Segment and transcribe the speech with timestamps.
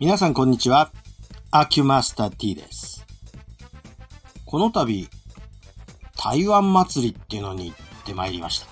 [0.00, 0.90] 皆さんこんにちは。
[1.52, 3.06] アキュマスター T です。
[4.44, 5.08] この度、
[6.20, 8.66] 台湾祭りっていうのに行ってまいりました。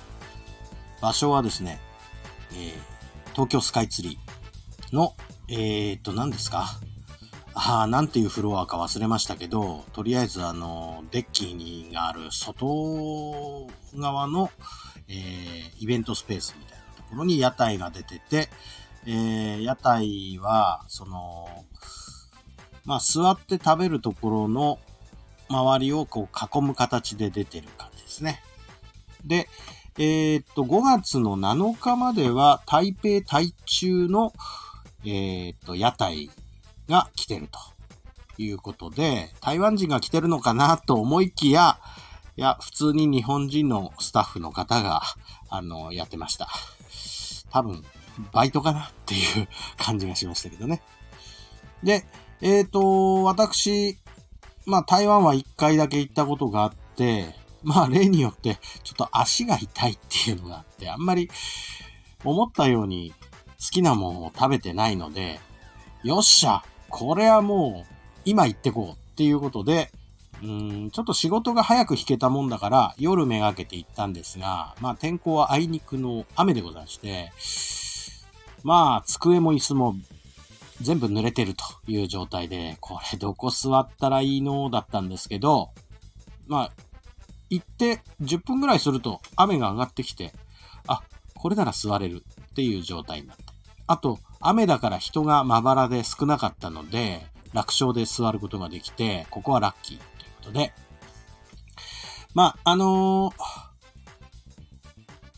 [1.00, 1.80] 場所はですね、
[2.52, 2.72] えー
[3.34, 5.14] 東京スカイツリーの、
[5.48, 6.66] えーっと、何ですか？
[7.54, 14.50] ああ、なんていうフロアか忘れましたけど、とりあえずあの、デッキにがある外側の、
[15.06, 18.48] えーイベントスペースみたいなところに屋台が出てて、
[19.06, 21.64] えー屋台は、その、
[22.84, 24.78] まあ、座って食べるところの
[25.48, 28.42] 周りをこう囲む形で出てる感じですね。
[29.24, 29.48] で、
[29.98, 34.32] えーっと、5月の7日までは台北台中の、
[35.04, 36.30] えーっと、屋台
[36.88, 37.58] が来てると
[38.42, 41.78] いうことで、台湾人が来てるのかなと思いきや、
[42.36, 45.02] いや、普通に日本人のスタッフの方が、
[45.50, 46.48] あの、やってました。
[47.50, 47.84] 多分、
[48.32, 50.82] バイトかなっていう感じがしましたけどね。
[51.82, 52.04] で、
[52.40, 53.98] えっ、と、私、
[54.66, 61.30] まあ台湾は1回だけ行ったことがあって、まあ例によってちょっと足が痛いっていうのがあって、あんまり
[62.24, 63.12] 思ったように
[63.60, 65.40] 好きなものを食べてないので、
[66.02, 69.90] よっしゃこれはもう今行ってこうっていうことで、
[70.42, 77.32] うん、ちょっと仕事が早く引けたもんだから夜めがけて行ったんですが、まあ天候はあいにくの雨でございまして、
[78.62, 79.94] まあ机も椅子も
[80.80, 85.70] 全部濡れてるという状態で、これどこ座ったらいいのだったんですけど、
[86.46, 86.72] まあ、
[87.50, 90.32] 行って10分ぐらいすると雨が上がってきて、
[90.86, 91.02] あ、
[91.34, 93.44] これなら座れるっていう状態になって。
[93.86, 100.72] あと、雨だから人がまばらで少なかったので、楽勝で座ることができて、ここはラッキーということで、
[102.34, 103.72] まあ、あのー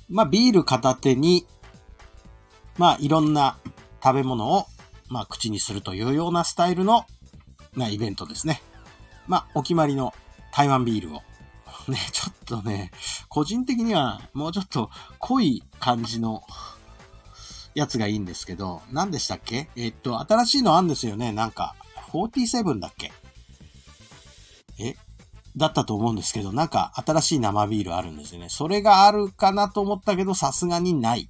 [0.09, 1.47] まあ、ビール片手に、
[2.79, 3.57] まあ、いろんな
[4.03, 4.67] 食べ物を、
[5.09, 7.07] まあ、口にするというようなスタイルの、
[7.75, 8.63] まあ、イベントですね。
[9.27, 10.15] まあ、お決まりの
[10.53, 11.23] 台湾ビールを。
[11.89, 12.91] ね、ちょっとね、
[13.29, 16.43] 個人的にはもうちょっと濃い感じの
[17.75, 19.69] やつがいいんですけど、何でしたっけ？
[19.77, 21.33] えっと、新しいのあんですよね。
[21.33, 21.75] なんか、
[22.13, 23.13] 47だっけ？
[24.79, 24.97] え？
[25.57, 28.49] だったと思うんですけど、なんか新しい生ビールあるんですよね。
[28.49, 31.29] それがあるかなと思ったけど、さすがにない。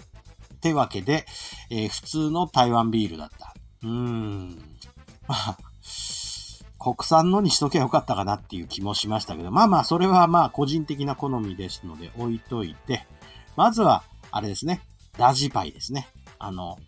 [0.65, 1.27] ってわけで、
[1.69, 3.55] えー普通の台湾ビールだった。
[3.83, 4.59] うーん。
[5.29, 5.59] まあ、
[6.79, 13.07] 国産のにしとけばよかったかなっていう気もしましたけど、まあまあ、それはまあ個人的な好みですので置いといて、
[13.57, 14.81] まずは、あれですね、
[15.19, 16.09] ラジパイですね。
[16.39, 16.79] あの、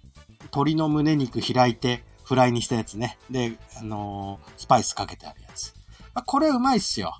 [0.44, 3.19] 鶏の胸肉開いてフライにしたやつね。
[3.31, 5.75] で、あのースパイスかけてあるやつ。
[6.15, 7.15] まあ、これうまいっすよ。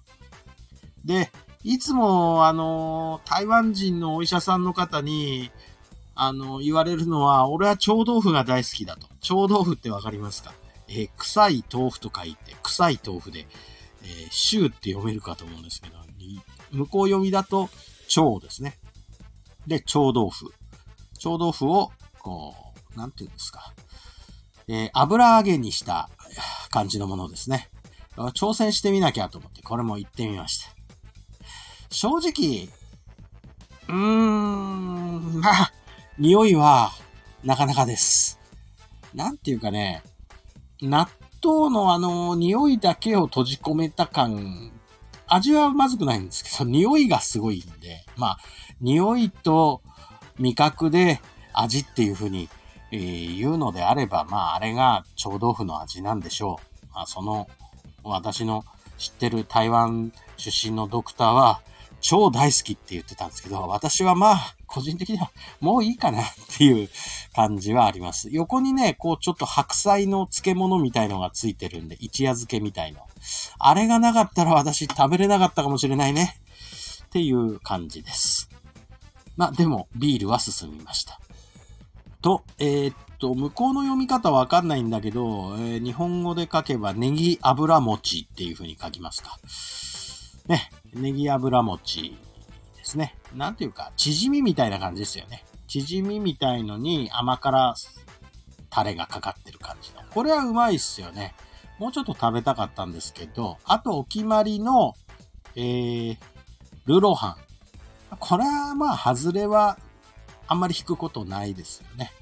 [1.05, 1.31] で、
[1.65, 5.51] いつも、あのー台湾人のお医者さんの方に、
[6.17, 9.07] あの、言われるのは、俺は臭豆腐が大好きだと。
[9.21, 10.55] 臭豆腐ってわかりますか？
[10.89, 13.47] えー臭い豆腐と書いて、臭い豆腐で、
[14.03, 15.97] えー、臭って読めるかと思うんですけど、
[16.73, 17.69] 向こう読みだと、
[18.17, 18.77] 腸ですね。
[19.67, 20.53] で、臭豆腐。
[21.19, 22.55] 臭豆腐を、こ
[22.95, 23.73] う、なんていうんですか？
[24.69, 26.09] えー油揚げにした
[26.71, 27.69] 感じのものですね。
[28.17, 30.71] 挑戦してみなきゃと思って、これも行ってみました。
[31.91, 32.69] 正直、
[33.89, 35.73] うーん、まあ、
[36.19, 36.93] 匂いは、
[37.45, 38.41] なかなかです。
[39.13, 40.03] なんていうかね、
[40.81, 41.09] 納
[41.45, 44.73] 豆のあの、匂いだけを閉じ込めた感、
[45.27, 48.39] 味はまずくないんですけど、匂いがすごいんで、まあ、
[48.81, 49.83] 匂いと
[50.39, 51.21] 味覚で
[51.53, 52.49] 味っていう風に、
[52.93, 56.95] えー言うのであれば、まあ、あれが臭豆腐の味なんでしょう。
[56.95, 57.47] まあ、その、
[58.05, 58.65] 私の
[58.97, 61.61] 知ってる台湾出身のドクターは、
[62.09, 66.25] 超大好きって言ってたんですけど、私はまあ、個人的にはもういいかなっ
[66.57, 66.89] ていう
[67.35, 68.29] 感じはあります。
[68.31, 73.01] 横にね、こうちょっと白菜の漬物みたいのがついてるんで、一夜漬けみたいの。
[73.59, 76.37] あれがなかったら私食べれなかったかもしれないね。
[77.07, 78.51] っていう感じです。
[79.37, 81.19] まあでも、ビールは進みました。
[82.23, 89.41] と、えーっと、向こうの読み方わかんないんだけど、えー日本語で書けばネギ油餅っていう風に書きますか。
[90.47, 92.17] ね、ネギ油餅
[92.77, 93.15] ですね。
[93.35, 95.45] なんていうか、縮みみたいな感じですよね。
[95.67, 97.75] 縮みみたいのに甘辛
[98.71, 100.03] タレがかかってる感じの。
[100.11, 101.35] これはうまいっすよね。
[101.79, 104.95] もうちょっと食べたかったんですけど、あとお決まりの、
[105.55, 106.17] えー、
[106.87, 107.37] ルロハン。
[108.19, 109.79] これはまあ、外れは
[110.47, 112.13] あんまり引くことないですよね。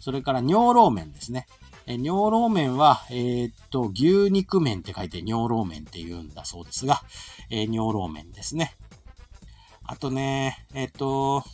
[0.00, 1.46] それから尿老麺ですね。
[1.86, 7.02] え尿老麺は、えーっと、牛肉麺って書いて尿老麺って言うんだそうですが、
[7.50, 8.74] えー尿老麺ですね。
[9.86, 11.44] あとね、えーっと、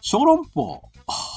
[0.00, 0.82] 小籠包。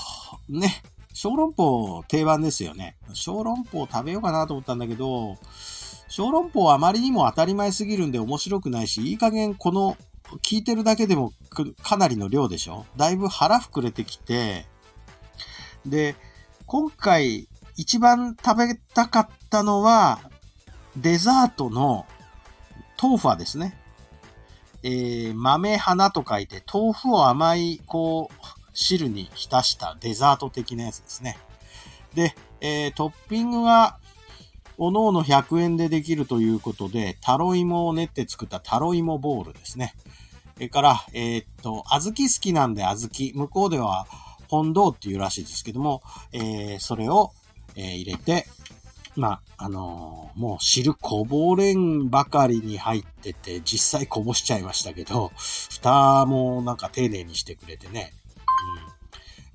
[0.49, 0.81] ね。
[1.13, 2.97] 小籠包定番ですよね。
[3.13, 5.37] 小籠包食べようかなと思ったんだけど、
[6.09, 9.97] 小籠包はあまりにも当たり前すぎるんで面白くないし、いい加減この
[10.41, 11.31] 聞いてるだけでも
[11.81, 14.65] かなりの量でしょだいぶ腹膨れてきて、
[15.85, 16.15] で、
[16.67, 20.19] 今回一番食べたかったのは、
[20.97, 22.05] デザートの
[23.01, 23.77] 豆腐はですね。
[24.81, 28.35] えー、豆花と書いて、豆腐を甘い、こう、
[28.73, 31.37] 汁に浸したデザート的なやつですね。
[32.13, 33.97] で、えー、トッピングが、
[34.77, 39.93] おのおの100円でできるということで、タロイモを練って作ったタロイモボールですね。
[40.55, 43.31] それから、えー、っと、小豆好きなんで小豆。
[43.33, 44.07] 向こうでは
[44.47, 46.01] 本堂っていうらしいですけども、
[46.31, 47.31] えー、それを、
[47.75, 48.47] えー、入れて、
[49.15, 58.13] まあ、あのー、もう汁こぼれんばかりに入ってて、実際こぼしちゃいましたけど、蓋もなんか丁寧にしてくれてね。
[58.77, 58.93] うん、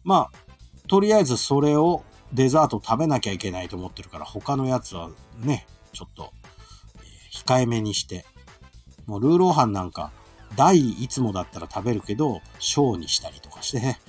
[0.04, 2.02] まあ、とりあえずそれを
[2.32, 5.10] デザート食べなきゃいけないと思ってるから、他のやつは
[5.40, 6.32] ね、ちょっと、
[6.96, 8.24] えー、控えめにして、
[9.06, 10.10] もうルーローハンなんか、
[10.56, 14.00] 大いつもだったら食べるけど、小にしたりとかしてね、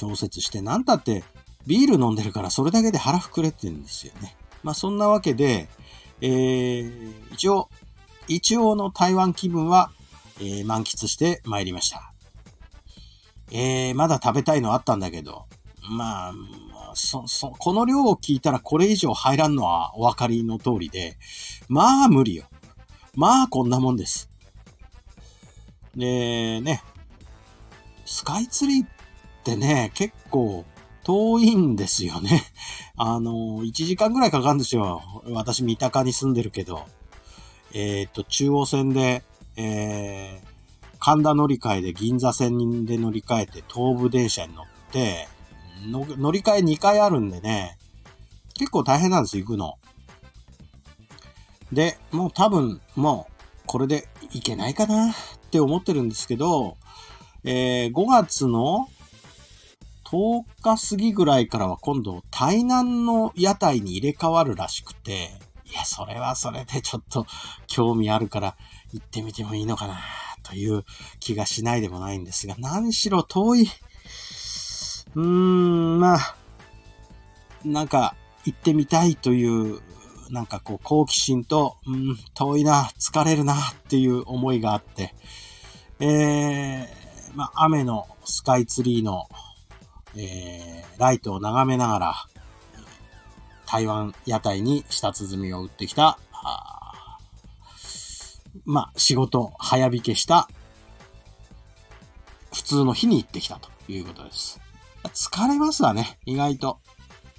[0.00, 1.24] 調節して、なんたって
[1.66, 4.34] ビール飲んでるからそれだけで腹膨れてるんですよね。
[4.62, 5.68] まあそんなわけで、
[6.22, 7.68] えー、一応、
[8.26, 9.90] 一応の台湾気分は、
[10.38, 12.12] えー、満喫して参りました。
[13.52, 15.44] えー、まだ食べたいのあったんだけど、
[15.90, 16.32] まあ、
[16.94, 21.16] そ、そ、この量を聞いたらこれ以上入らんのはお分かりの通りで、
[21.68, 22.44] まあ無理よ。
[23.14, 24.30] まあこんなもんです。
[25.94, 26.82] で、ね、
[28.06, 28.88] スカイツリーっ
[29.44, 30.64] てね、結構
[31.04, 32.42] 遠いんですよね。
[32.96, 35.02] あの、1時間ぐらいかかるんですよ。
[35.30, 36.84] 私、三鷹に住んでるけど。
[37.72, 39.22] えっ、と、中央線で、
[39.56, 40.48] えー、
[40.98, 45.28] 神田乗り換えで銀座線で乗り換えて東武電車に乗って、
[45.86, 47.78] 乗り換え2回あるんでね、
[48.54, 49.78] 結構大変なんです、行くの。
[51.72, 53.32] で、もう多分、もう、
[53.66, 55.14] これでいけないかなっ
[55.50, 56.76] て思ってるんですけど、
[57.44, 58.88] えー、5月の
[60.10, 65.30] 10日過ぎぐらいからは今度、台南の屋台に入れ替わるらしくて、
[65.66, 67.26] いや、それはそれでちょっと
[67.68, 68.56] 興味あるから
[68.92, 70.00] 行ってみてもいいのかな、
[70.42, 70.84] という
[71.20, 73.68] 気がしないでもないんですが、何しろ遠い。
[75.14, 76.36] うーん、まあ、
[77.64, 79.80] なんか行ってみたいという、
[80.30, 85.14] なんかこう好奇心と、うん、遠いな、疲れるなっていう思いがあって、
[86.00, 89.28] えー、まあ、雨のスカイツリーの
[90.16, 92.14] えー、ライトを眺めながら、
[93.66, 97.18] 台湾屋台に舌鼓を打ってきた、あ
[98.64, 100.48] まあ、仕事早引けした、
[102.52, 104.60] 普通の日に行ってきたということです。
[105.04, 106.80] 疲れますわね、意外と。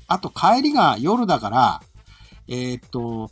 [0.07, 1.81] あと、帰りが夜だから、
[2.47, 3.31] えー、っと、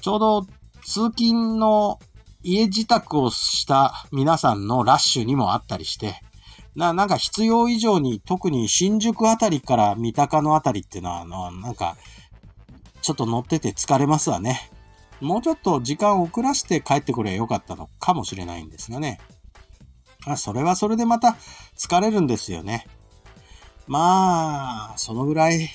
[0.00, 0.42] ちょうど
[0.84, 1.98] 通勤の
[2.42, 6.22] 家自宅をした皆さんのラッシュにもあったりして、
[6.76, 11.96] な、なんか必要以上に、特に新宿あたりから三鷹のあたりっていうのは、あの、なんか、
[13.02, 14.70] ちょっと乗ってて疲れますわね。
[15.20, 19.20] もうちょっと時間を遅らせて帰ってくればよかったのかもしれないんですがね。
[20.26, 21.36] あ、それはそれでまた
[21.76, 22.86] 疲れるんですよね。
[23.86, 25.68] まあ、そのぐらい、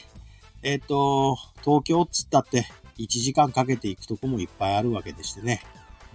[0.63, 2.65] えっ、ー、と、東京っつったって
[2.97, 5.61] 1時間かけて行くとこもいっぱいあるわけでしてね。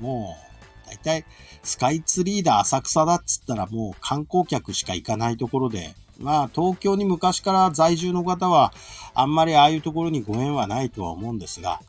[0.00, 0.53] もう、
[0.86, 1.24] 大体、
[1.62, 8.72] スカイツリーだ浅草だっつったらもう観光客しか行かないところで、まあ東京に昔から在住の方は
[9.14, 11.80] あんまりああいうところにご縁はないとは思うんですが、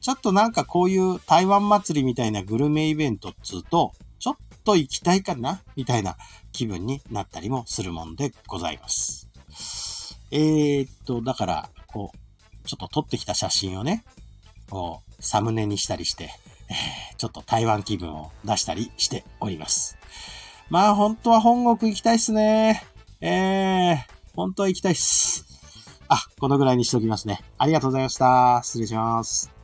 [0.00, 6.16] ちょっとなんかこういう台湾祭りみたいなグルメイベントっつうと、ちょっと行きたいかなみたいな
[6.52, 9.28] 気分になったりもするもんでございます。
[10.30, 14.04] えー、っと、だから、こう、ちょっと撮ってきた写真をね、
[14.68, 16.30] こう、サムネにしたりして、
[16.70, 16.74] え
[17.16, 19.98] ちょっと台湾気分を出したりしております。
[20.70, 22.82] まあ本当は本国行きたいっすね。
[23.20, 23.96] えー、
[24.34, 25.44] 本当は行きたいっす。
[26.08, 27.40] あ、このぐらいにしておきますね。
[27.58, 28.60] ありがとうございました。
[28.64, 29.59] 失礼します。